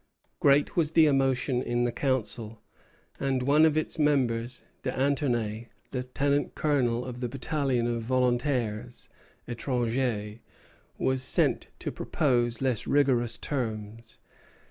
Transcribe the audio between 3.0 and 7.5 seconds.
and one of its members, D'Anthonay, lieutenant colonel of the